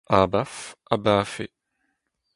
[0.19, 0.55] abaf,
[0.93, 1.51] abaf eo